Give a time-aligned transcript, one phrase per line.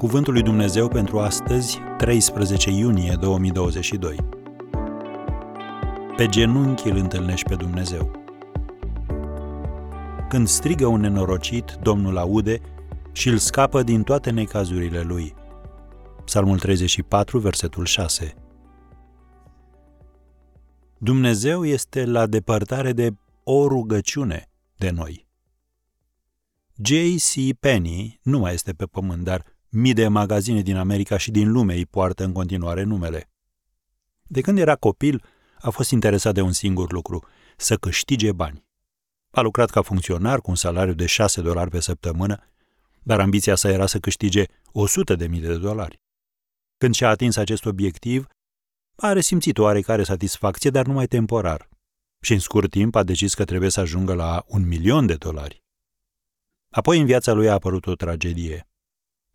[0.00, 4.16] Cuvântul lui Dumnezeu pentru astăzi, 13 iunie 2022.
[6.16, 8.10] Pe genunchi îl întâlnești pe Dumnezeu.
[10.28, 12.60] Când strigă un nenorocit, Domnul aude
[13.12, 15.34] și îl scapă din toate necazurile lui.
[16.24, 18.34] Psalmul 34, versetul 6.
[20.98, 23.10] Dumnezeu este la depărtare de
[23.44, 25.26] o rugăciune de noi.
[26.82, 27.54] J.C.
[27.60, 31.74] Penney nu mai este pe pământ, dar mii de magazine din America și din lume
[31.74, 33.30] îi poartă în continuare numele.
[34.22, 35.24] De când era copil,
[35.60, 37.24] a fost interesat de un singur lucru,
[37.56, 38.64] să câștige bani.
[39.30, 42.44] A lucrat ca funcționar cu un salariu de 6 dolari pe săptămână,
[43.02, 46.00] dar ambiția sa era să câștige 100 de mii de dolari.
[46.78, 48.26] Când și-a atins acest obiectiv,
[48.96, 51.68] a resimțit oarecare satisfacție, dar numai temporar.
[52.20, 55.62] Și în scurt timp a decis că trebuie să ajungă la un milion de dolari.
[56.68, 58.69] Apoi în viața lui a apărut o tragedie.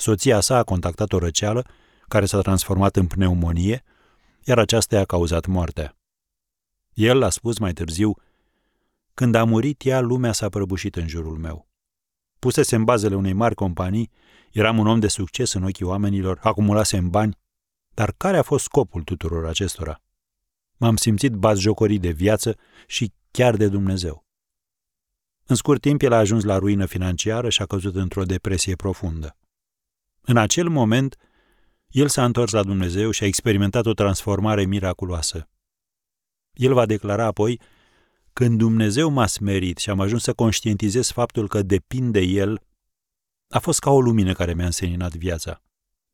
[0.00, 1.66] Soția sa a contactat o răceală
[2.08, 3.84] care s-a transformat în pneumonie,
[4.44, 5.96] iar aceasta i-a cauzat moartea.
[6.92, 8.14] El a spus mai târziu,
[9.14, 11.68] când a murit ea, lumea s-a prăbușit în jurul meu.
[12.38, 14.10] Pusese în bazele unei mari companii,
[14.52, 17.38] eram un om de succes în ochii oamenilor, acumulasem bani,
[17.94, 20.02] dar care a fost scopul tuturor acestora?
[20.76, 22.56] M-am simțit bazjocorit de viață
[22.86, 24.24] și chiar de Dumnezeu.
[25.46, 29.34] În scurt timp, el a ajuns la ruină financiară și a căzut într-o depresie profundă.
[30.20, 31.16] În acel moment,
[31.88, 35.48] el s-a întors la Dumnezeu și a experimentat o transformare miraculoasă.
[36.52, 37.60] El va declara apoi,
[38.32, 42.62] când Dumnezeu m-a smerit și am ajuns să conștientizez faptul că depind de El,
[43.48, 45.62] a fost ca o lumină care mi-a înseninat viața.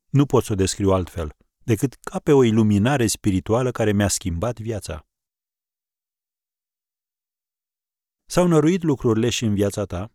[0.09, 4.59] Nu pot să o descriu altfel, decât ca pe o iluminare spirituală care mi-a schimbat
[4.59, 5.07] viața.
[8.25, 10.11] S-au năruit lucrurile și în viața ta?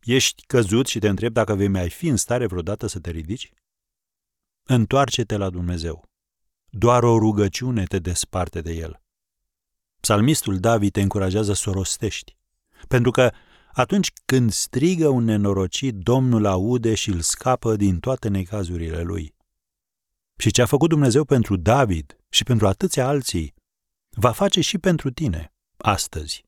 [0.00, 3.50] Ești căzut și te întreb dacă vei mai fi în stare vreodată să te ridici?
[4.62, 6.08] Întoarce-te la Dumnezeu.
[6.70, 9.00] Doar o rugăciune te desparte de El.
[10.00, 12.36] Psalmistul David te încurajează să o rostești,
[12.88, 13.32] pentru că
[13.72, 19.34] atunci când strigă un nenorocit, Domnul aude și îl scapă din toate necazurile lui.
[20.38, 23.54] Și ce a făcut Dumnezeu pentru David și pentru atâția alții,
[24.16, 26.47] va face și pentru tine, astăzi.